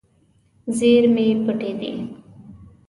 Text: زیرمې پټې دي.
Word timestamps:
زیرمې 0.77 1.25
پټې 1.45 1.71
دي. 1.79 1.91